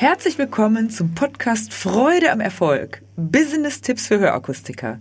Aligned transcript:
Herzlich 0.00 0.38
willkommen 0.38 0.88
zum 0.88 1.14
Podcast 1.14 1.74
Freude 1.74 2.32
am 2.32 2.40
Erfolg. 2.40 3.02
Business-Tipps 3.18 4.06
für 4.06 4.18
Hörakustiker. 4.18 4.98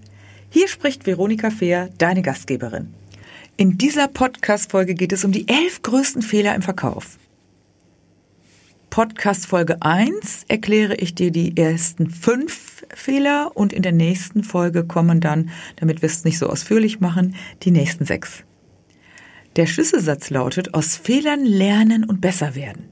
Hier 0.50 0.68
spricht 0.68 1.08
Veronika 1.08 1.52
Fehr, 1.52 1.88
deine 1.98 2.22
Gastgeberin. 2.22 2.94
In 3.56 3.78
dieser 3.78 4.10
Podcast-Folge 4.10 4.96
geht 4.96 5.14
es 5.14 5.24
um 5.24 5.32
die 5.32 5.48
elf 5.48 5.84
größten 5.84 6.22
Fehler 6.22 6.54
im 6.54 6.62
Verkauf. 6.62 7.18
Podcast 8.90 9.48
Folge 9.48 9.82
1 9.82 10.44
erkläre 10.50 10.96
ich 10.96 11.16
dir 11.16 11.32
die 11.32 11.56
ersten 11.56 12.10
fünf 12.10 12.86
Fehler 12.94 13.52
und 13.54 13.72
in 13.72 13.84
der 13.84 13.94
nächsten 13.94 14.44
Folge 14.44 14.84
kommen 14.84 15.22
dann, 15.22 15.50
damit 15.78 16.02
wir 16.02 16.08
es 16.08 16.26
nicht 16.26 16.38
so 16.38 16.48
ausführlich 16.48 17.00
machen, 17.00 17.36
die 17.64 17.72
nächsten 17.72 18.04
sechs. 18.04 18.44
Der 19.56 19.66
Schlüsselsatz 19.66 20.30
lautet, 20.30 20.74
aus 20.74 20.98
Fehlern 20.98 21.46
lernen 21.46 22.04
und 22.04 22.20
besser 22.20 22.54
werden. 22.54 22.89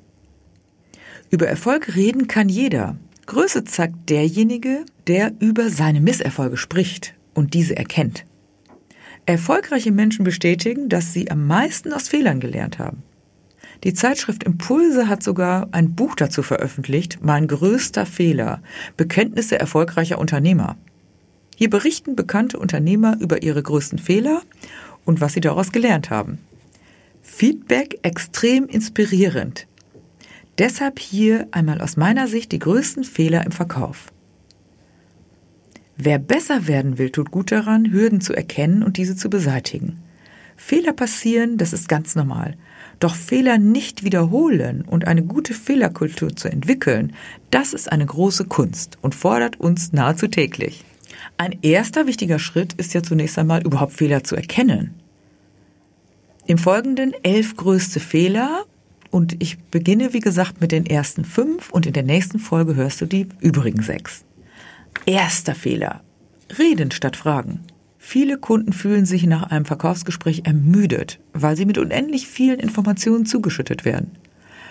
Über 1.29 1.47
Erfolg 1.47 1.95
reden 1.95 2.27
kann 2.27 2.49
jeder. 2.49 2.95
Größe 3.25 3.65
zeigt 3.65 4.09
derjenige, 4.09 4.85
der 5.07 5.33
über 5.39 5.69
seine 5.69 5.99
Misserfolge 5.99 6.57
spricht 6.57 7.13
und 7.33 7.53
diese 7.53 7.75
erkennt. 7.75 8.25
Erfolgreiche 9.25 9.91
Menschen 9.91 10.23
bestätigen, 10.23 10.87
dass 10.87 11.11
sie 11.11 11.29
am 11.29 11.45
meisten 11.45 11.91
aus 11.91 12.07
Fehlern 12.07 12.39
gelernt 12.39 12.79
haben. 12.79 13.03
Die 13.83 13.93
Zeitschrift 13.93 14.43
Impulse 14.43 15.09
hat 15.09 15.21
sogar 15.21 15.67
ein 15.71 15.93
Buch 15.93 16.15
dazu 16.15 16.41
veröffentlicht, 16.41 17.19
Mein 17.21 17.47
größter 17.47 18.05
Fehler, 18.05 18.61
Bekenntnisse 18.95 19.59
erfolgreicher 19.59 20.17
Unternehmer. 20.17 20.77
Hier 21.57 21.69
berichten 21.69 22.15
bekannte 22.15 22.57
Unternehmer 22.57 23.17
über 23.19 23.43
ihre 23.43 23.61
größten 23.61 23.99
Fehler 23.99 24.41
und 25.05 25.21
was 25.21 25.33
sie 25.33 25.41
daraus 25.41 25.71
gelernt 25.71 26.09
haben. 26.09 26.39
Feedback 27.21 27.99
extrem 28.03 28.67
inspirierend. 28.67 29.67
Deshalb 30.57 30.99
hier 30.99 31.47
einmal 31.51 31.81
aus 31.81 31.97
meiner 31.97 32.27
Sicht 32.27 32.51
die 32.51 32.59
größten 32.59 33.03
Fehler 33.03 33.45
im 33.45 33.51
Verkauf. 33.51 34.11
Wer 35.97 36.19
besser 36.19 36.67
werden 36.67 36.97
will, 36.97 37.09
tut 37.09 37.31
gut 37.31 37.51
daran, 37.51 37.91
Hürden 37.91 38.21
zu 38.21 38.33
erkennen 38.33 38.83
und 38.83 38.97
diese 38.97 39.15
zu 39.15 39.29
beseitigen. 39.29 39.99
Fehler 40.55 40.93
passieren, 40.93 41.57
das 41.57 41.73
ist 41.73 41.87
ganz 41.87 42.15
normal. 42.15 42.55
Doch 42.99 43.15
Fehler 43.15 43.59
nicht 43.59 44.03
wiederholen 44.03 44.81
und 44.81 45.05
eine 45.07 45.23
gute 45.23 45.53
Fehlerkultur 45.53 46.35
zu 46.35 46.49
entwickeln, 46.49 47.13
das 47.51 47.73
ist 47.73 47.91
eine 47.91 48.05
große 48.05 48.45
Kunst 48.45 48.97
und 49.01 49.13
fordert 49.13 49.59
uns 49.59 49.93
nahezu 49.93 50.27
täglich. 50.27 50.83
Ein 51.37 51.59
erster 51.61 52.07
wichtiger 52.07 52.39
Schritt 52.39 52.73
ist 52.73 52.93
ja 52.95 53.03
zunächst 53.03 53.37
einmal 53.37 53.63
überhaupt 53.63 53.93
Fehler 53.93 54.23
zu 54.23 54.35
erkennen. 54.35 54.95
Im 56.47 56.57
Folgenden 56.57 57.13
elf 57.23 57.55
größte 57.55 57.99
Fehler 57.99 58.65
und 59.11 59.41
ich 59.41 59.59
beginne, 59.59 60.13
wie 60.13 60.19
gesagt, 60.19 60.61
mit 60.61 60.71
den 60.71 60.85
ersten 60.85 61.25
fünf 61.25 61.69
und 61.71 61.85
in 61.85 61.93
der 61.93 62.03
nächsten 62.03 62.39
Folge 62.39 62.75
hörst 62.75 63.01
du 63.01 63.05
die 63.05 63.27
übrigen 63.39 63.81
sechs. 63.81 64.23
Erster 65.05 65.55
Fehler. 65.55 66.01
Reden 66.57 66.91
statt 66.91 67.15
Fragen. 67.15 67.61
Viele 67.97 68.37
Kunden 68.37 68.71
fühlen 68.71 69.05
sich 69.05 69.25
nach 69.25 69.43
einem 69.51 69.65
Verkaufsgespräch 69.65 70.43
ermüdet, 70.45 71.19
weil 71.33 71.57
sie 71.57 71.65
mit 71.65 71.77
unendlich 71.77 72.27
vielen 72.27 72.59
Informationen 72.59 73.25
zugeschüttet 73.25 73.83
werden. 73.83 74.11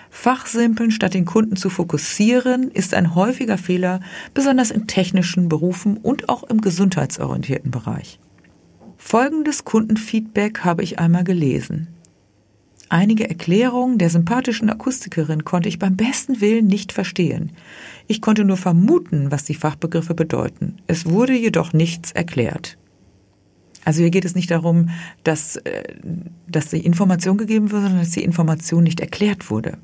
Fachsimpeln 0.09 0.91
statt 0.91 1.13
den 1.13 1.25
Kunden 1.25 1.55
zu 1.55 1.69
fokussieren 1.69 2.71
ist 2.71 2.93
ein 2.93 3.13
häufiger 3.13 3.57
Fehler, 3.57 3.99
besonders 4.33 4.71
in 4.71 4.87
technischen 4.87 5.49
Berufen 5.49 5.97
und 5.97 6.29
auch 6.29 6.43
im 6.43 6.61
gesundheitsorientierten 6.61 7.71
Bereich. 7.71 8.19
Folgendes 8.97 9.63
Kundenfeedback 9.63 10.63
habe 10.63 10.83
ich 10.83 10.97
einmal 10.97 11.23
gelesen. 11.23 11.87
Einige 12.89 13.29
Erklärungen 13.29 13.97
der 13.97 14.09
sympathischen 14.09 14.69
Akustikerin 14.69 15.43
konnte 15.43 15.67
ich 15.67 15.79
beim 15.79 15.97
besten 15.97 16.39
Willen 16.39 16.67
nicht 16.67 16.93
verstehen. 16.93 17.51
Ich 18.07 18.21
konnte 18.21 18.45
nur 18.45 18.57
vermuten, 18.57 19.29
was 19.29 19.43
die 19.43 19.55
Fachbegriffe 19.55 20.13
bedeuten. 20.13 20.77
Es 20.87 21.05
wurde 21.05 21.33
jedoch 21.33 21.73
nichts 21.73 22.11
erklärt. 22.13 22.77
Also 23.83 24.01
hier 24.01 24.09
geht 24.09 24.25
es 24.25 24.35
nicht 24.35 24.51
darum, 24.51 24.89
dass, 25.23 25.57
äh, 25.57 25.95
dass 26.47 26.69
die 26.69 26.85
Information 26.85 27.37
gegeben 27.37 27.71
wurde, 27.71 27.83
sondern 27.83 27.99
dass 27.99 28.11
die 28.11 28.23
Information 28.23 28.83
nicht 28.83 28.99
erklärt 28.99 29.49
wurde. 29.49 29.77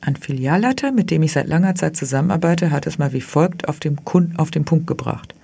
Ein 0.00 0.16
Filialleiter, 0.16 0.92
mit 0.92 1.10
dem 1.10 1.22
ich 1.22 1.32
seit 1.32 1.48
langer 1.48 1.74
Zeit 1.74 1.96
zusammenarbeite, 1.96 2.70
hat 2.70 2.86
es 2.86 2.98
mal 2.98 3.12
wie 3.12 3.20
folgt 3.20 3.68
auf 3.68 3.80
dem, 3.80 4.04
Kunden, 4.04 4.36
auf 4.36 4.50
den 4.50 4.64
Punkt 4.64 4.86
gebracht. 4.86 5.34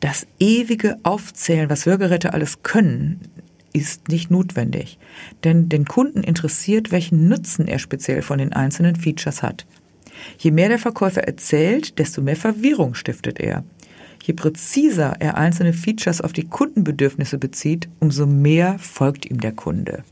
Das 0.00 0.26
ewige 0.40 0.98
Aufzählen, 1.04 1.70
was 1.70 1.86
Hörgeräte 1.86 2.32
alles 2.32 2.62
können, 2.62 3.20
ist 3.72 4.08
nicht 4.08 4.30
notwendig, 4.30 4.98
denn 5.44 5.68
den 5.68 5.84
Kunden 5.84 6.22
interessiert, 6.22 6.92
welchen 6.92 7.28
Nutzen 7.28 7.66
er 7.66 7.78
speziell 7.78 8.22
von 8.22 8.38
den 8.38 8.52
einzelnen 8.52 8.96
Features 8.96 9.42
hat. 9.42 9.66
Je 10.38 10.50
mehr 10.50 10.68
der 10.68 10.78
Verkäufer 10.78 11.22
erzählt, 11.22 11.98
desto 11.98 12.22
mehr 12.22 12.36
Verwirrung 12.36 12.94
stiftet 12.94 13.40
er. 13.40 13.64
Je 14.22 14.34
präziser 14.34 15.16
er 15.18 15.36
einzelne 15.36 15.72
Features 15.72 16.20
auf 16.20 16.32
die 16.32 16.46
Kundenbedürfnisse 16.46 17.38
bezieht, 17.38 17.88
umso 17.98 18.26
mehr 18.26 18.78
folgt 18.78 19.28
ihm 19.28 19.40
der 19.40 19.52
Kunde. 19.52 20.04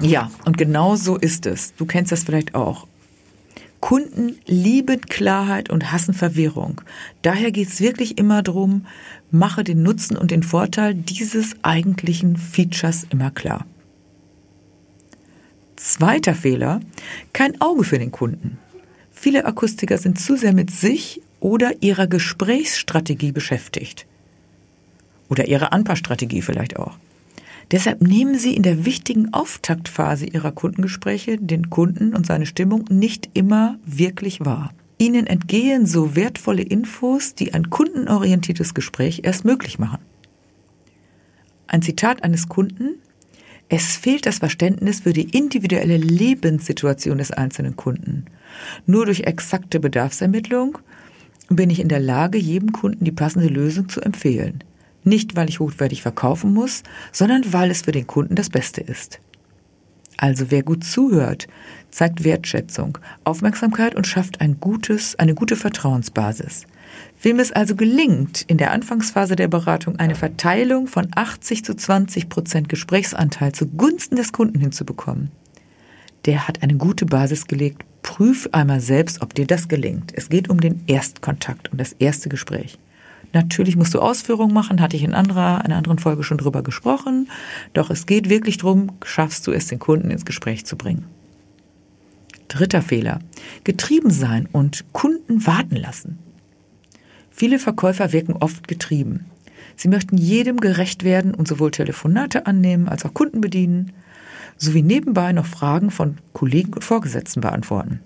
Ja, 0.00 0.30
und 0.46 0.56
genau 0.56 0.96
so 0.96 1.16
ist 1.16 1.44
es. 1.44 1.74
Du 1.74 1.84
kennst 1.84 2.12
das 2.12 2.24
vielleicht 2.24 2.54
auch. 2.54 2.86
Kunden 3.80 4.38
lieben 4.46 5.00
Klarheit 5.00 5.70
und 5.70 5.90
hassen 5.90 6.14
Verwirrung. 6.14 6.82
Daher 7.22 7.50
geht 7.50 7.68
es 7.68 7.80
wirklich 7.80 8.18
immer 8.18 8.42
darum, 8.42 8.86
mache 9.30 9.64
den 9.64 9.82
Nutzen 9.82 10.16
und 10.16 10.30
den 10.30 10.42
Vorteil 10.42 10.94
dieses 10.94 11.56
eigentlichen 11.62 12.36
Features 12.36 13.06
immer 13.10 13.30
klar. 13.30 13.66
Zweiter 15.76 16.34
Fehler, 16.34 16.80
kein 17.32 17.58
Auge 17.60 17.84
für 17.84 17.98
den 17.98 18.12
Kunden. 18.12 18.58
Viele 19.10 19.46
Akustiker 19.46 19.96
sind 19.96 20.20
zu 20.20 20.36
sehr 20.36 20.52
mit 20.52 20.70
sich 20.70 21.22
oder 21.40 21.82
ihrer 21.82 22.06
Gesprächsstrategie 22.06 23.32
beschäftigt. 23.32 24.06
Oder 25.30 25.48
ihrer 25.48 25.72
Anpassstrategie 25.72 26.42
vielleicht 26.42 26.76
auch. 26.76 26.98
Deshalb 27.70 28.02
nehmen 28.02 28.36
Sie 28.36 28.56
in 28.56 28.64
der 28.64 28.84
wichtigen 28.84 29.32
Auftaktphase 29.32 30.26
Ihrer 30.26 30.50
Kundengespräche 30.50 31.38
den 31.38 31.70
Kunden 31.70 32.14
und 32.14 32.26
seine 32.26 32.46
Stimmung 32.46 32.84
nicht 32.90 33.30
immer 33.34 33.78
wirklich 33.84 34.40
wahr. 34.40 34.72
Ihnen 34.98 35.26
entgehen 35.26 35.86
so 35.86 36.16
wertvolle 36.16 36.62
Infos, 36.62 37.34
die 37.34 37.54
ein 37.54 37.70
kundenorientiertes 37.70 38.74
Gespräch 38.74 39.20
erst 39.22 39.44
möglich 39.44 39.78
machen. 39.78 40.00
Ein 41.68 41.82
Zitat 41.82 42.24
eines 42.24 42.48
Kunden 42.48 42.96
Es 43.68 43.96
fehlt 43.96 44.26
das 44.26 44.38
Verständnis 44.38 45.00
für 45.00 45.12
die 45.12 45.30
individuelle 45.30 45.96
Lebenssituation 45.96 47.18
des 47.18 47.30
einzelnen 47.30 47.76
Kunden. 47.76 48.24
Nur 48.84 49.06
durch 49.06 49.20
exakte 49.20 49.78
Bedarfsermittlung 49.78 50.78
bin 51.48 51.70
ich 51.70 51.78
in 51.78 51.88
der 51.88 52.00
Lage, 52.00 52.36
jedem 52.36 52.72
Kunden 52.72 53.04
die 53.04 53.12
passende 53.12 53.48
Lösung 53.48 53.88
zu 53.88 54.00
empfehlen. 54.00 54.64
Nicht, 55.04 55.36
weil 55.36 55.48
ich 55.48 55.60
hochwertig 55.60 56.02
verkaufen 56.02 56.52
muss, 56.52 56.82
sondern 57.12 57.52
weil 57.52 57.70
es 57.70 57.82
für 57.82 57.92
den 57.92 58.06
Kunden 58.06 58.34
das 58.34 58.50
Beste 58.50 58.80
ist. 58.80 59.20
Also 60.16 60.50
wer 60.50 60.62
gut 60.62 60.84
zuhört, 60.84 61.46
zeigt 61.90 62.24
Wertschätzung, 62.24 62.98
Aufmerksamkeit 63.24 63.94
und 63.94 64.06
schafft 64.06 64.42
ein 64.42 64.60
gutes, 64.60 65.18
eine 65.18 65.34
gute 65.34 65.56
Vertrauensbasis. 65.56 66.66
Wem 67.22 67.38
es 67.38 67.52
also 67.52 67.74
gelingt, 67.74 68.42
in 68.42 68.58
der 68.58 68.72
Anfangsphase 68.72 69.36
der 69.36 69.48
Beratung 69.48 69.96
eine 69.96 70.14
Verteilung 70.14 70.86
von 70.88 71.08
80 71.14 71.64
zu 71.64 71.74
20 71.74 72.28
Prozent 72.28 72.68
Gesprächsanteil 72.68 73.52
zugunsten 73.52 74.16
des 74.16 74.32
Kunden 74.32 74.60
hinzubekommen, 74.60 75.30
der 76.26 76.46
hat 76.46 76.62
eine 76.62 76.76
gute 76.76 77.06
Basis 77.06 77.46
gelegt. 77.46 77.84
Prüf 78.02 78.48
einmal 78.52 78.80
selbst, 78.80 79.22
ob 79.22 79.34
dir 79.34 79.46
das 79.46 79.68
gelingt. 79.68 80.12
Es 80.14 80.28
geht 80.28 80.50
um 80.50 80.60
den 80.60 80.82
Erstkontakt, 80.86 81.72
um 81.72 81.78
das 81.78 81.94
erste 81.94 82.28
Gespräch. 82.28 82.78
Natürlich 83.32 83.76
musst 83.76 83.94
du 83.94 84.00
Ausführungen 84.00 84.52
machen, 84.52 84.80
hatte 84.80 84.96
ich 84.96 85.04
in 85.04 85.14
anderer, 85.14 85.64
einer 85.64 85.76
anderen 85.76 85.98
Folge 85.98 86.24
schon 86.24 86.38
drüber 86.38 86.62
gesprochen. 86.62 87.28
Doch 87.72 87.90
es 87.90 88.06
geht 88.06 88.28
wirklich 88.28 88.58
darum, 88.58 88.92
schaffst 89.04 89.46
du 89.46 89.52
es, 89.52 89.68
den 89.68 89.78
Kunden 89.78 90.10
ins 90.10 90.24
Gespräch 90.24 90.66
zu 90.66 90.76
bringen. 90.76 91.04
Dritter 92.48 92.82
Fehler. 92.82 93.20
Getrieben 93.62 94.10
sein 94.10 94.48
und 94.50 94.84
Kunden 94.92 95.46
warten 95.46 95.76
lassen. 95.76 96.18
Viele 97.30 97.58
Verkäufer 97.58 98.12
wirken 98.12 98.34
oft 98.34 98.66
getrieben. 98.66 99.26
Sie 99.76 99.88
möchten 99.88 100.18
jedem 100.18 100.58
gerecht 100.58 101.04
werden 101.04 101.32
und 101.34 101.46
sowohl 101.46 101.70
Telefonate 101.70 102.46
annehmen 102.46 102.88
als 102.88 103.04
auch 103.04 103.14
Kunden 103.14 103.40
bedienen, 103.40 103.92
sowie 104.58 104.82
nebenbei 104.82 105.32
noch 105.32 105.46
Fragen 105.46 105.90
von 105.90 106.18
Kollegen 106.32 106.74
und 106.74 106.84
Vorgesetzten 106.84 107.40
beantworten. 107.40 108.00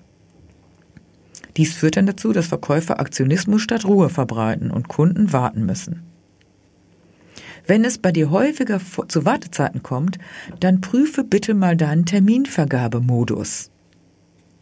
Dies 1.57 1.75
führt 1.75 1.97
dann 1.97 2.07
dazu, 2.07 2.33
dass 2.33 2.49
Verkäufer 2.49 3.01
Aktionismus 3.01 3.63
statt 3.63 3.85
Ruhe 3.85 4.09
verbreiten 4.09 4.71
und 4.71 4.89
Kunden 4.89 5.33
warten 5.33 5.65
müssen. 5.67 6.03
Wenn 7.67 7.85
es 7.85 7.99
bei 7.99 8.13
dir 8.13 8.31
häufiger 8.31 8.81
zu 9.09 9.25
Wartezeiten 9.25 9.83
kommt, 9.83 10.19
dann 10.61 10.81
prüfe 10.81 11.25
bitte 11.25 11.55
mal 11.55 11.77
deinen 11.77 12.05
Terminvergabemodus. 12.05 13.71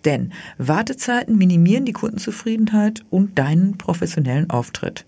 Denn 0.05 0.33
Wartezeiten 0.59 1.37
minimieren 1.37 1.85
die 1.85 1.93
Kundenzufriedenheit 1.93 3.05
und 3.11 3.39
deinen 3.39 3.79
professionellen 3.79 4.51
Auftritt. 4.51 5.05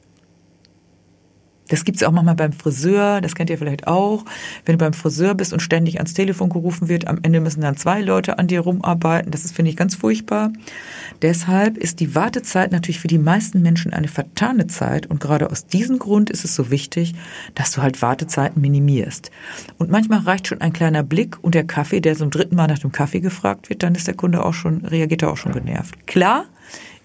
Das 1.68 1.84
gibt's 1.84 2.02
auch 2.02 2.12
manchmal 2.12 2.34
beim 2.34 2.52
Friseur, 2.52 3.20
das 3.20 3.34
kennt 3.34 3.50
ihr 3.50 3.58
vielleicht 3.58 3.86
auch. 3.86 4.24
Wenn 4.64 4.74
du 4.74 4.84
beim 4.84 4.92
Friseur 4.92 5.34
bist 5.34 5.52
und 5.52 5.60
ständig 5.60 5.96
ans 5.96 6.14
Telefon 6.14 6.50
gerufen 6.50 6.88
wird, 6.88 7.06
am 7.08 7.18
Ende 7.22 7.40
müssen 7.40 7.62
dann 7.62 7.76
zwei 7.76 8.02
Leute 8.02 8.38
an 8.38 8.48
dir 8.48 8.60
rumarbeiten. 8.60 9.30
Das 9.30 9.44
ist, 9.44 9.54
finde 9.54 9.70
ich, 9.70 9.76
ganz 9.76 9.94
furchtbar. 9.94 10.52
Deshalb 11.22 11.78
ist 11.78 12.00
die 12.00 12.14
Wartezeit 12.14 12.72
natürlich 12.72 13.00
für 13.00 13.08
die 13.08 13.18
meisten 13.18 13.62
Menschen 13.62 13.92
eine 13.92 14.08
vertane 14.08 14.66
Zeit 14.66 15.06
und 15.06 15.20
gerade 15.20 15.50
aus 15.50 15.66
diesem 15.66 15.98
Grund 15.98 16.28
ist 16.30 16.44
es 16.44 16.54
so 16.54 16.70
wichtig, 16.70 17.14
dass 17.54 17.72
du 17.72 17.82
halt 17.82 18.02
Wartezeiten 18.02 18.60
minimierst. 18.60 19.30
Und 19.78 19.90
manchmal 19.90 20.20
reicht 20.20 20.48
schon 20.48 20.60
ein 20.60 20.72
kleiner 20.72 21.02
Blick 21.02 21.42
und 21.42 21.54
der 21.54 21.64
Kaffee, 21.64 22.00
der 22.00 22.16
zum 22.16 22.30
dritten 22.30 22.56
Mal 22.56 22.66
nach 22.66 22.78
dem 22.78 22.92
Kaffee 22.92 23.20
gefragt 23.20 23.70
wird, 23.70 23.82
dann 23.82 23.94
ist 23.94 24.06
der 24.06 24.14
Kunde 24.14 24.44
auch 24.44 24.54
schon, 24.54 24.84
reagiert 24.84 25.22
er 25.22 25.30
auch 25.30 25.36
schon 25.36 25.52
genervt. 25.52 26.06
Klar, 26.06 26.44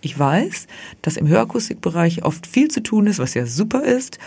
ich 0.01 0.17
weiß, 0.17 0.67
dass 1.01 1.17
im 1.17 1.27
Hörakustikbereich 1.27 2.23
oft 2.23 2.47
viel 2.47 2.69
zu 2.69 2.81
tun 2.81 3.07
ist, 3.07 3.19
was 3.19 3.33
ja 3.33 3.45
super 3.45 3.83
ist. 3.83 4.19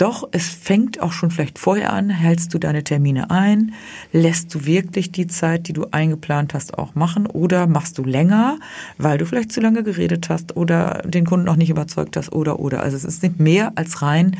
Doch 0.00 0.26
es 0.32 0.48
fängt 0.48 1.02
auch 1.02 1.12
schon 1.12 1.30
vielleicht 1.30 1.58
vorher 1.58 1.92
an, 1.92 2.08
hältst 2.08 2.54
du 2.54 2.58
deine 2.58 2.82
Termine 2.82 3.30
ein, 3.30 3.74
lässt 4.12 4.54
du 4.54 4.64
wirklich 4.64 5.12
die 5.12 5.26
Zeit, 5.26 5.68
die 5.68 5.74
du 5.74 5.88
eingeplant 5.90 6.54
hast, 6.54 6.78
auch 6.78 6.94
machen 6.94 7.26
oder 7.26 7.66
machst 7.66 7.98
du 7.98 8.04
länger, 8.04 8.58
weil 8.96 9.18
du 9.18 9.26
vielleicht 9.26 9.52
zu 9.52 9.60
lange 9.60 9.82
geredet 9.82 10.30
hast 10.30 10.56
oder 10.56 11.02
den 11.04 11.26
Kunden 11.26 11.44
noch 11.44 11.56
nicht 11.56 11.68
überzeugt 11.68 12.16
hast 12.16 12.32
oder 12.32 12.60
oder. 12.60 12.82
Also 12.82 12.96
es 12.96 13.04
ist 13.04 13.22
nicht 13.22 13.40
mehr 13.40 13.72
als 13.74 14.00
rein 14.00 14.38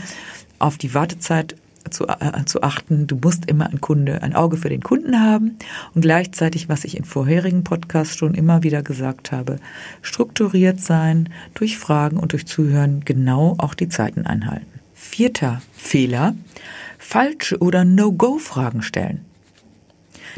auf 0.59 0.79
die 0.79 0.95
Wartezeit 0.95 1.57
zu, 1.89 2.07
äh, 2.07 2.45
zu 2.45 2.63
achten. 2.63 3.07
Du 3.07 3.17
musst 3.17 3.47
immer 3.47 3.69
ein 3.69 3.81
Kunde, 3.81 4.23
ein 4.23 4.35
Auge 4.35 4.57
für 4.57 4.69
den 4.69 4.83
Kunden 4.83 5.21
haben 5.21 5.57
und 5.95 6.03
gleichzeitig, 6.03 6.69
was 6.69 6.85
ich 6.85 6.97
in 6.97 7.05
vorherigen 7.05 7.65
Podcasts 7.65 8.17
schon 8.17 8.35
immer 8.35 8.63
wieder 8.63 8.83
gesagt 8.83 9.33
habe, 9.33 9.57
strukturiert 10.03 10.81
sein, 10.81 11.29
durch 11.55 11.79
Fragen 11.79 12.19
und 12.19 12.33
durch 12.33 12.47
Zuhören 12.47 13.03
genau 13.05 13.55
auch 13.59 13.75
die 13.75 13.89
Zeiten 13.89 14.27
einhalten. 14.27 14.67
Vierter 14.95 15.63
Fehler, 15.73 16.35
falsche 16.99 17.59
oder 17.59 17.85
No-Go-Fragen 17.85 18.83
stellen. 18.83 19.25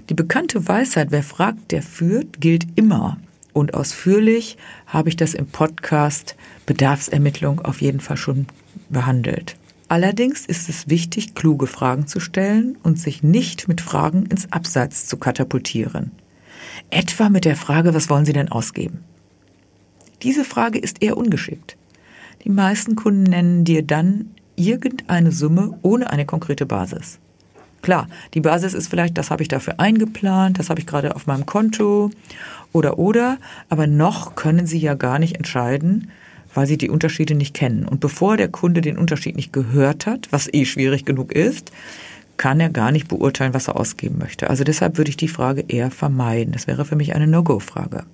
Die 0.08 0.14
bekannte 0.14 0.66
Weisheit, 0.68 1.10
wer 1.10 1.22
fragt, 1.22 1.72
der 1.72 1.82
führt, 1.82 2.40
gilt 2.40 2.66
immer. 2.76 3.18
Und 3.52 3.74
ausführlich 3.74 4.56
habe 4.86 5.10
ich 5.10 5.16
das 5.16 5.34
im 5.34 5.46
Podcast 5.46 6.36
Bedarfsermittlung 6.64 7.60
auf 7.60 7.82
jeden 7.82 8.00
Fall 8.00 8.16
schon 8.16 8.46
behandelt. 8.88 9.56
Allerdings 9.92 10.46
ist 10.46 10.70
es 10.70 10.88
wichtig, 10.88 11.34
kluge 11.34 11.66
Fragen 11.66 12.06
zu 12.06 12.18
stellen 12.18 12.78
und 12.82 12.98
sich 12.98 13.22
nicht 13.22 13.68
mit 13.68 13.82
Fragen 13.82 14.24
ins 14.24 14.50
Abseits 14.50 15.06
zu 15.06 15.18
katapultieren. 15.18 16.12
Etwa 16.88 17.28
mit 17.28 17.44
der 17.44 17.56
Frage, 17.56 17.92
was 17.92 18.08
wollen 18.08 18.24
Sie 18.24 18.32
denn 18.32 18.50
ausgeben? 18.50 19.04
Diese 20.22 20.46
Frage 20.46 20.78
ist 20.78 21.02
eher 21.02 21.18
ungeschickt. 21.18 21.76
Die 22.42 22.48
meisten 22.48 22.96
Kunden 22.96 23.24
nennen 23.24 23.66
dir 23.66 23.82
dann 23.82 24.30
irgendeine 24.56 25.30
Summe 25.30 25.78
ohne 25.82 26.08
eine 26.08 26.24
konkrete 26.24 26.64
Basis. 26.64 27.18
Klar, 27.82 28.08
die 28.32 28.40
Basis 28.40 28.72
ist 28.72 28.88
vielleicht, 28.88 29.18
das 29.18 29.30
habe 29.30 29.42
ich 29.42 29.48
dafür 29.48 29.78
eingeplant, 29.78 30.58
das 30.58 30.70
habe 30.70 30.80
ich 30.80 30.86
gerade 30.86 31.14
auf 31.14 31.26
meinem 31.26 31.44
Konto 31.44 32.10
oder 32.72 32.98
oder, 32.98 33.36
aber 33.68 33.86
noch 33.86 34.36
können 34.36 34.66
Sie 34.66 34.78
ja 34.78 34.94
gar 34.94 35.18
nicht 35.18 35.36
entscheiden, 35.36 36.10
weil 36.54 36.66
sie 36.66 36.78
die 36.78 36.90
Unterschiede 36.90 37.34
nicht 37.34 37.54
kennen. 37.54 37.86
Und 37.86 38.00
bevor 38.00 38.36
der 38.36 38.48
Kunde 38.48 38.80
den 38.80 38.98
Unterschied 38.98 39.36
nicht 39.36 39.52
gehört 39.52 40.06
hat, 40.06 40.28
was 40.30 40.52
eh 40.52 40.64
schwierig 40.64 41.04
genug 41.04 41.32
ist, 41.32 41.72
kann 42.36 42.60
er 42.60 42.70
gar 42.70 42.92
nicht 42.92 43.08
beurteilen, 43.08 43.54
was 43.54 43.68
er 43.68 43.76
ausgeben 43.76 44.18
möchte. 44.18 44.50
Also 44.50 44.64
deshalb 44.64 44.98
würde 44.98 45.10
ich 45.10 45.16
die 45.16 45.28
Frage 45.28 45.64
eher 45.68 45.90
vermeiden. 45.90 46.52
Das 46.52 46.66
wäre 46.66 46.84
für 46.84 46.96
mich 46.96 47.14
eine 47.14 47.26
No-Go-Frage. 47.26 48.04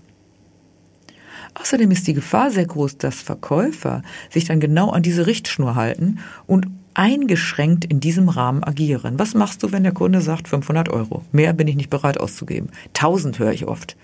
Außerdem 1.55 1.91
ist 1.91 2.07
die 2.07 2.15
Gefahr 2.15 2.51
sehr 2.51 2.67
groß, 2.67 2.99
dass 2.99 3.23
Verkäufer 3.23 4.03
sich 4.31 4.45
dann 4.45 4.61
genau 4.61 4.91
an 4.91 5.03
diese 5.03 5.27
Richtschnur 5.27 5.75
halten 5.75 6.19
und 6.47 6.67
eingeschränkt 6.95 7.85
in 7.85 8.01
diesem 8.01 8.29
Rahmen 8.29 8.65
agieren. 8.65 9.19
Was 9.19 9.35
machst 9.35 9.63
du, 9.63 9.73
wenn 9.73 9.83
der 9.83 9.93
Kunde 9.93 10.21
sagt 10.21 10.49
500 10.49 10.89
Euro? 10.89 11.25
Mehr 11.33 11.53
bin 11.53 11.69
ich 11.69 11.77
nicht 11.77 11.91
bereit 11.91 12.19
auszugeben. 12.19 12.71
1000 12.89 13.39
höre 13.39 13.53
ich 13.53 13.67
oft. 13.67 13.97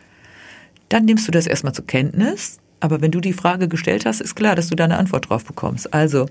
Dann 0.88 1.04
nimmst 1.04 1.26
du 1.26 1.32
das 1.32 1.46
erstmal 1.46 1.74
zur 1.74 1.86
Kenntnis, 1.86 2.60
aber 2.80 3.00
wenn 3.00 3.10
du 3.10 3.20
die 3.20 3.32
Frage 3.32 3.68
gestellt 3.68 4.06
hast, 4.06 4.20
ist 4.20 4.34
klar, 4.34 4.54
dass 4.54 4.68
du 4.68 4.76
da 4.76 4.84
eine 4.84 4.98
Antwort 4.98 5.30
drauf 5.30 5.44
bekommst. 5.44 5.92
Also 5.94 6.26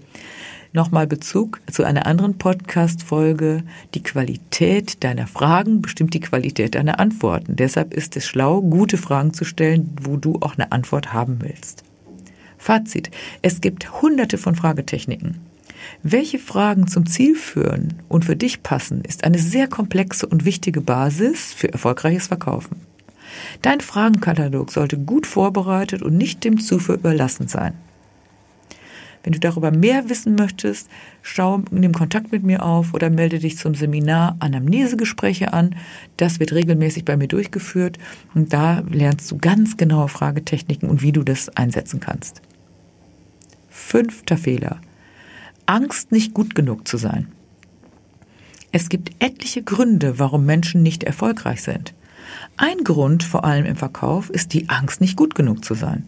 nochmal 0.71 1.07
Bezug 1.07 1.61
zu 1.71 1.83
einer 1.83 2.05
anderen 2.05 2.37
Podcast-Folge. 2.37 3.63
Die 3.93 4.03
Qualität 4.03 5.03
deiner 5.03 5.27
Fragen 5.27 5.81
bestimmt 5.81 6.13
die 6.13 6.19
Qualität 6.19 6.75
deiner 6.75 6.99
Antworten. 6.99 7.55
Deshalb 7.55 7.93
ist 7.93 8.15
es 8.17 8.25
schlau, 8.25 8.61
gute 8.61 8.97
Fragen 8.97 9.33
zu 9.33 9.45
stellen, 9.45 9.95
wo 10.01 10.17
du 10.17 10.37
auch 10.41 10.55
eine 10.57 10.71
Antwort 10.71 11.13
haben 11.13 11.39
willst. 11.41 11.83
Fazit. 12.57 13.11
Es 13.41 13.61
gibt 13.61 14.01
hunderte 14.01 14.37
von 14.37 14.55
Fragetechniken. 14.55 15.39
Welche 16.01 16.39
Fragen 16.39 16.87
zum 16.87 17.05
Ziel 17.05 17.35
führen 17.35 17.95
und 18.07 18.25
für 18.25 18.35
dich 18.35 18.63
passen, 18.63 19.01
ist 19.01 19.23
eine 19.23 19.39
sehr 19.39 19.67
komplexe 19.67 20.25
und 20.25 20.45
wichtige 20.45 20.81
Basis 20.81 21.53
für 21.53 21.71
erfolgreiches 21.71 22.27
Verkaufen. 22.27 22.92
Dein 23.61 23.81
Fragenkatalog 23.81 24.71
sollte 24.71 24.97
gut 24.97 25.27
vorbereitet 25.27 26.01
und 26.01 26.17
nicht 26.17 26.43
dem 26.43 26.59
Zufall 26.59 26.97
überlassen 26.97 27.47
sein. 27.47 27.73
Wenn 29.23 29.31
du 29.31 29.39
darüber 29.39 29.71
mehr 29.71 30.09
wissen 30.09 30.35
möchtest, 30.35 30.89
schau, 31.21 31.63
nimm 31.71 31.93
Kontakt 31.93 32.33
mit 32.33 32.43
mir 32.43 32.63
auf 32.63 32.93
oder 32.93 33.09
melde 33.09 33.39
dich 33.39 33.57
zum 33.57 33.73
Seminar 33.73 34.35
Anamnesegespräche 34.39 35.53
an. 35.53 35.75
Das 36.17 36.41
wird 36.41 36.51
regelmäßig 36.51 37.05
bei 37.05 37.15
mir 37.15 37.29
durchgeführt 37.29 37.97
und 38.35 38.51
da 38.51 38.83
lernst 38.91 39.31
du 39.31 39.37
ganz 39.37 39.77
genaue 39.77 40.09
Fragetechniken 40.09 40.89
und 40.89 41.01
wie 41.01 41.13
du 41.13 41.23
das 41.23 41.49
einsetzen 41.55 42.01
kannst. 42.01 42.41
Fünfter 43.69 44.35
Fehler. 44.37 44.81
Angst, 45.65 46.11
nicht 46.11 46.33
gut 46.33 46.53
genug 46.53 46.85
zu 46.85 46.97
sein. 46.97 47.27
Es 48.73 48.89
gibt 48.89 49.11
etliche 49.19 49.63
Gründe, 49.63 50.19
warum 50.19 50.45
Menschen 50.45 50.83
nicht 50.83 51.03
erfolgreich 51.03 51.61
sind. 51.61 51.93
Ein 52.57 52.83
Grund, 52.83 53.23
vor 53.23 53.45
allem 53.45 53.65
im 53.65 53.75
Verkauf, 53.75 54.29
ist 54.29 54.53
die 54.53 54.69
Angst, 54.69 55.01
nicht 55.01 55.17
gut 55.17 55.35
genug 55.35 55.63
zu 55.65 55.73
sein. 55.73 56.07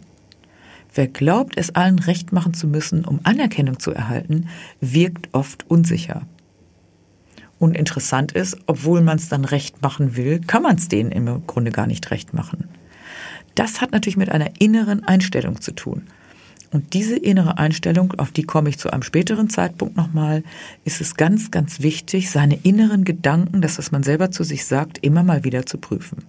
Wer 0.94 1.08
glaubt, 1.08 1.58
es 1.58 1.74
allen 1.74 1.98
recht 1.98 2.32
machen 2.32 2.54
zu 2.54 2.66
müssen, 2.66 3.04
um 3.04 3.20
Anerkennung 3.22 3.78
zu 3.78 3.92
erhalten, 3.92 4.48
wirkt 4.80 5.28
oft 5.32 5.68
unsicher. 5.68 6.22
Und 7.58 7.76
interessant 7.76 8.32
ist, 8.32 8.56
obwohl 8.66 9.02
man 9.02 9.16
es 9.16 9.28
dann 9.28 9.44
recht 9.44 9.82
machen 9.82 10.16
will, 10.16 10.40
kann 10.40 10.62
man 10.62 10.76
es 10.76 10.88
denen 10.88 11.10
im 11.10 11.46
Grunde 11.46 11.70
gar 11.70 11.86
nicht 11.86 12.10
recht 12.10 12.34
machen. 12.34 12.68
Das 13.54 13.80
hat 13.80 13.92
natürlich 13.92 14.16
mit 14.18 14.30
einer 14.30 14.60
inneren 14.60 15.04
Einstellung 15.04 15.60
zu 15.60 15.72
tun. 15.72 16.06
Und 16.72 16.94
diese 16.94 17.16
innere 17.16 17.58
Einstellung, 17.58 18.12
auf 18.18 18.32
die 18.32 18.42
komme 18.42 18.68
ich 18.68 18.78
zu 18.78 18.90
einem 18.90 19.02
späteren 19.02 19.48
Zeitpunkt 19.48 19.96
nochmal, 19.96 20.42
ist 20.84 21.00
es 21.00 21.14
ganz, 21.14 21.50
ganz 21.50 21.80
wichtig, 21.80 22.30
seine 22.30 22.58
inneren 22.62 23.04
Gedanken, 23.04 23.62
das, 23.62 23.78
was 23.78 23.92
man 23.92 24.02
selber 24.02 24.30
zu 24.30 24.44
sich 24.44 24.64
sagt, 24.64 24.98
immer 24.98 25.22
mal 25.22 25.44
wieder 25.44 25.66
zu 25.66 25.78
prüfen. 25.78 26.24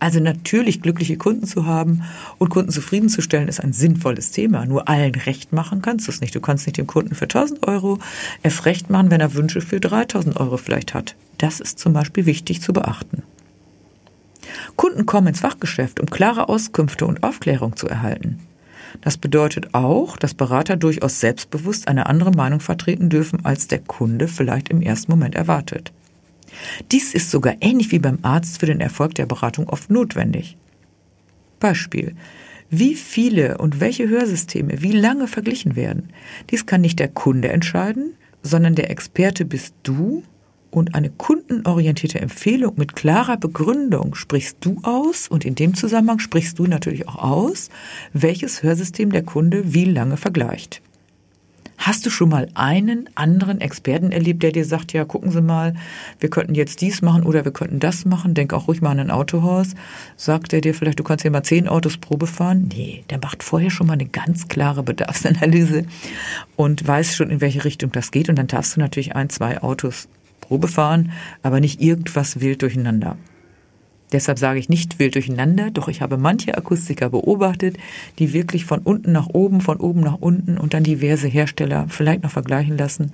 Also 0.00 0.20
natürlich 0.20 0.82
glückliche 0.82 1.16
Kunden 1.16 1.46
zu 1.46 1.66
haben 1.66 2.02
und 2.38 2.48
Kunden 2.48 2.70
zufriedenzustellen 2.70 3.48
ist 3.48 3.60
ein 3.60 3.72
sinnvolles 3.72 4.30
Thema. 4.30 4.66
Nur 4.66 4.88
allen 4.88 5.14
recht 5.14 5.52
machen 5.52 5.82
kannst 5.82 6.06
du 6.06 6.12
es 6.12 6.20
nicht. 6.20 6.34
Du 6.34 6.40
kannst 6.40 6.66
nicht 6.66 6.78
dem 6.78 6.86
Kunden 6.86 7.14
für 7.14 7.24
1000 7.24 7.66
Euro 7.66 7.98
es 8.42 8.66
recht 8.66 8.90
machen, 8.90 9.10
wenn 9.10 9.20
er 9.20 9.34
Wünsche 9.34 9.60
für 9.60 9.80
3000 9.80 10.36
Euro 10.38 10.56
vielleicht 10.56 10.94
hat. 10.94 11.14
Das 11.38 11.60
ist 11.60 11.78
zum 11.78 11.92
Beispiel 11.92 12.26
wichtig 12.26 12.60
zu 12.60 12.72
beachten. 12.72 13.22
Kunden 14.76 15.06
kommen 15.06 15.28
ins 15.28 15.40
Fachgeschäft, 15.40 16.00
um 16.00 16.06
klare 16.06 16.48
Auskünfte 16.48 17.06
und 17.06 17.22
Aufklärung 17.22 17.76
zu 17.76 17.88
erhalten. 17.88 18.40
Das 19.00 19.16
bedeutet 19.18 19.74
auch, 19.74 20.16
dass 20.16 20.34
Berater 20.34 20.76
durchaus 20.76 21.20
selbstbewusst 21.20 21.88
eine 21.88 22.06
andere 22.06 22.30
Meinung 22.30 22.60
vertreten 22.60 23.08
dürfen, 23.08 23.44
als 23.44 23.68
der 23.68 23.80
Kunde 23.80 24.28
vielleicht 24.28 24.68
im 24.68 24.80
ersten 24.80 25.10
Moment 25.12 25.34
erwartet. 25.34 25.92
Dies 26.92 27.14
ist 27.14 27.30
sogar 27.30 27.56
ähnlich 27.60 27.90
wie 27.90 27.98
beim 27.98 28.18
Arzt 28.22 28.60
für 28.60 28.66
den 28.66 28.80
Erfolg 28.80 29.14
der 29.14 29.26
Beratung 29.26 29.68
oft 29.68 29.90
notwendig. 29.90 30.56
Beispiel. 31.58 32.14
Wie 32.70 32.94
viele 32.94 33.58
und 33.58 33.80
welche 33.80 34.08
Hörsysteme 34.08 34.82
wie 34.82 34.92
lange 34.92 35.28
verglichen 35.28 35.76
werden, 35.76 36.10
dies 36.50 36.66
kann 36.66 36.80
nicht 36.80 36.98
der 36.98 37.08
Kunde 37.08 37.48
entscheiden, 37.48 38.14
sondern 38.42 38.74
der 38.74 38.90
Experte 38.90 39.44
bist 39.44 39.74
du 39.82 40.22
und 40.74 40.94
eine 40.94 41.10
kundenorientierte 41.10 42.20
Empfehlung 42.20 42.74
mit 42.76 42.96
klarer 42.96 43.36
Begründung 43.36 44.14
sprichst 44.14 44.58
du 44.60 44.80
aus 44.82 45.28
und 45.28 45.44
in 45.44 45.54
dem 45.54 45.74
Zusammenhang 45.74 46.18
sprichst 46.18 46.58
du 46.58 46.66
natürlich 46.66 47.08
auch 47.08 47.16
aus, 47.16 47.70
welches 48.12 48.62
Hörsystem 48.62 49.12
der 49.12 49.22
Kunde 49.22 49.72
wie 49.72 49.84
lange 49.84 50.16
vergleicht. 50.16 50.82
Hast 51.76 52.06
du 52.06 52.10
schon 52.10 52.28
mal 52.28 52.48
einen 52.54 53.10
anderen 53.14 53.60
Experten 53.60 54.10
erlebt, 54.10 54.42
der 54.42 54.52
dir 54.52 54.64
sagt, 54.64 54.92
ja, 54.92 55.04
gucken 55.04 55.30
Sie 55.30 55.42
mal, 55.42 55.74
wir 56.18 56.30
könnten 56.30 56.54
jetzt 56.54 56.80
dies 56.80 57.02
machen 57.02 57.24
oder 57.24 57.44
wir 57.44 57.52
könnten 57.52 57.78
das 57.78 58.04
machen, 58.04 58.34
denk 58.34 58.52
auch 58.52 58.68
ruhig 58.68 58.80
mal 58.80 58.90
an 58.90 59.00
ein 59.00 59.10
Autohaus. 59.10 59.74
Sagt 60.16 60.52
er 60.52 60.60
dir 60.60 60.74
vielleicht, 60.74 60.98
du 60.98 61.04
kannst 61.04 61.22
hier 61.22 61.30
mal 61.30 61.42
zehn 61.42 61.68
Autos 61.68 61.98
Probe 61.98 62.26
fahren? 62.26 62.70
Nee, 62.72 63.04
der 63.10 63.18
macht 63.18 63.42
vorher 63.42 63.70
schon 63.70 63.86
mal 63.86 63.94
eine 63.94 64.06
ganz 64.06 64.48
klare 64.48 64.82
Bedarfsanalyse 64.82 65.84
und 66.56 66.86
weiß 66.86 67.16
schon, 67.16 67.30
in 67.30 67.40
welche 67.40 67.64
Richtung 67.64 67.92
das 67.92 68.10
geht. 68.10 68.28
Und 68.28 68.36
dann 68.36 68.46
darfst 68.46 68.76
du 68.76 68.80
natürlich 68.80 69.14
ein, 69.14 69.28
zwei 69.28 69.62
Autos 69.62 70.08
Probe 70.46 70.68
fahren, 70.68 71.12
aber 71.42 71.60
nicht 71.60 71.80
irgendwas 71.80 72.40
wild 72.40 72.62
durcheinander. 72.62 73.16
Deshalb 74.12 74.38
sage 74.38 74.60
ich 74.60 74.68
nicht 74.68 75.00
wild 75.00 75.16
durcheinander, 75.16 75.72
doch 75.72 75.88
ich 75.88 76.00
habe 76.00 76.18
manche 76.18 76.56
Akustiker 76.56 77.10
beobachtet, 77.10 77.78
die 78.20 78.32
wirklich 78.32 78.64
von 78.64 78.78
unten 78.78 79.10
nach 79.10 79.26
oben, 79.26 79.60
von 79.60 79.78
oben 79.78 80.02
nach 80.02 80.18
unten 80.20 80.56
und 80.56 80.72
dann 80.72 80.84
diverse 80.84 81.26
Hersteller 81.26 81.86
vielleicht 81.88 82.22
noch 82.22 82.30
vergleichen 82.30 82.78
lassen. 82.78 83.12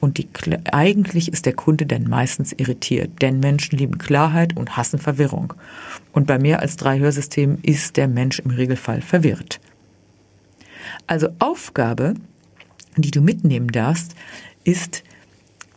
Und 0.00 0.16
die, 0.16 0.26
eigentlich 0.72 1.30
ist 1.30 1.44
der 1.44 1.52
Kunde 1.52 1.84
dann 1.84 2.04
meistens 2.04 2.52
irritiert, 2.52 3.20
denn 3.20 3.40
Menschen 3.40 3.76
lieben 3.76 3.98
Klarheit 3.98 4.56
und 4.56 4.78
hassen 4.78 4.98
Verwirrung. 4.98 5.52
Und 6.12 6.26
bei 6.26 6.38
mehr 6.38 6.60
als 6.60 6.76
drei 6.76 6.98
Hörsystemen 6.98 7.58
ist 7.62 7.98
der 7.98 8.08
Mensch 8.08 8.38
im 8.38 8.50
Regelfall 8.50 9.02
verwirrt. 9.02 9.60
Also 11.06 11.28
Aufgabe, 11.40 12.14
die 12.96 13.10
du 13.10 13.20
mitnehmen 13.20 13.68
darfst, 13.68 14.14
ist, 14.64 15.04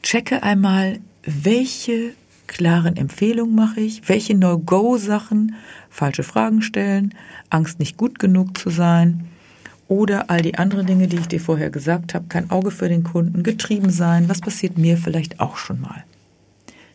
checke 0.02 0.44
einmal, 0.44 1.00
welche 1.24 2.14
klaren 2.48 2.98
Empfehlungen 2.98 3.56
mache 3.56 3.80
ich, 3.80 4.08
welche 4.10 4.36
No-Go-Sachen, 4.36 5.56
falsche 5.90 6.24
Fragen 6.24 6.62
stellen, 6.62 7.16
Angst 7.50 7.80
nicht 7.80 7.98
gut 7.98 8.20
genug 8.20 8.58
zu 8.58 8.70
sein 8.70 9.26
oder 9.88 10.30
all 10.30 10.42
die 10.42 10.56
anderen 10.56 10.86
Dinge, 10.86 11.08
die 11.08 11.18
ich 11.18 11.28
dir 11.28 11.40
vorher 11.40 11.70
gesagt 11.70 12.14
habe, 12.14 12.26
kein 12.28 12.50
Auge 12.50 12.72
für 12.72 12.90
den 12.90 13.04
Kunden, 13.04 13.44
getrieben 13.44 13.90
sein, 13.90 14.30
was 14.30 14.42
passiert 14.42 14.78
mir 14.78 14.98
vielleicht 14.98 15.40
auch 15.40 15.58
schon 15.58 15.82
mal. 15.82 16.04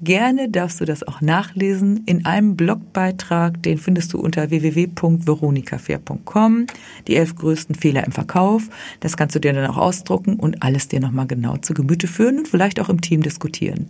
Gerne 0.03 0.51
darfst 0.51 0.79
du 0.81 0.85
das 0.85 1.03
auch 1.03 1.23
nachlesen 1.23 2.03
in 2.05 2.27
einem 2.27 2.57
Blogbeitrag, 2.57 3.63
den 3.63 3.79
findest 3.79 4.13
du 4.13 4.21
unter 4.21 4.51
www.veronikafair.com. 4.51 6.67
Die 7.07 7.17
elf 7.17 7.35
größten 7.35 7.75
Fehler 7.75 8.05
im 8.05 8.13
Verkauf. 8.13 8.69
Das 9.01 9.17
kannst 9.17 9.35
du 9.35 9.41
dir 9.41 9.55
dann 9.55 9.71
auch 9.71 9.79
ausdrucken 9.79 10.37
und 10.37 10.63
alles 10.63 10.89
dir 10.89 11.01
nochmal 11.01 11.27
genau 11.27 11.57
zu 11.57 11.73
Gemüte 11.73 12.09
führen 12.09 12.37
und 12.39 12.49
vielleicht 12.49 12.79
auch 12.79 12.91
im 12.91 13.01
Team 13.01 13.23
diskutieren. 13.23 13.89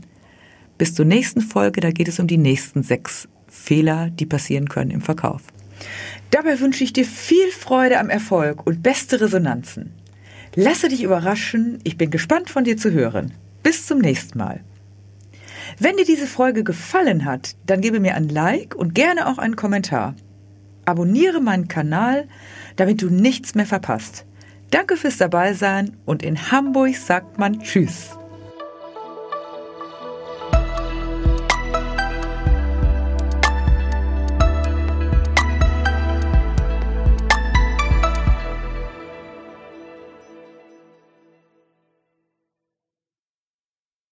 Bis 0.79 0.95
zur 0.95 1.07
nächsten 1.07 1.41
Folge, 1.41 1.81
da 1.81 1.91
geht 1.91 2.07
es 2.07 2.21
um 2.21 2.29
die 2.29 2.39
nächsten 2.39 2.85
sechs 2.85 3.27
Fehler, 3.49 4.11
die 4.11 4.27
passieren 4.27 4.69
können 4.69 4.91
im 4.91 5.01
Verkauf. 5.01 5.43
Dabei 6.31 6.61
wünsche 6.61 6.85
ich 6.85 6.93
dir 6.93 7.05
viel 7.05 7.51
Freude 7.51 7.99
am 7.99 8.11
Erfolg 8.11 8.67
und 8.67 8.83
beste 8.83 9.21
Resonanzen. 9.21 9.93
Lasse 10.55 10.89
dich 10.89 11.03
überraschen, 11.03 11.79
ich 11.85 11.99
bin 11.99 12.11
gespannt 12.11 12.51
von 12.51 12.65
dir 12.65 12.77
zu 12.77 12.93
hören. 12.93 13.33
Bis 13.63 13.87
zum 13.87 13.99
nächsten 13.99 14.39
Mal. 14.39 14.61
Wenn 15.79 15.97
dir 15.97 16.07
diese 16.07 16.27
Folge 16.27 16.65
gefallen 16.65 17.25
hat, 17.25 17.55
dann 17.67 17.83
gebe 17.83 18.01
mir 18.01 18.15
ein 18.15 18.29
Like 18.29 18.75
und 18.75 18.95
gerne 18.95 19.29
auch 19.29 19.39
einen 19.39 19.57
Kommentar. 19.57 20.15
Abonniere 20.87 21.41
meinen 21.41 21.69
Kanal, 21.69 22.29
damit 22.77 23.03
du 23.03 23.11
nichts 23.11 23.55
mehr 23.55 23.67
verpasst. 23.67 24.25
Danke 24.71 24.97
fürs 24.97 25.19
Dabeisein 25.19 25.97
und 26.07 26.23
in 26.23 26.51
Hamburg 26.51 26.97
sagt 26.97 27.39
man 27.39 27.61
Tschüss. 27.61 28.17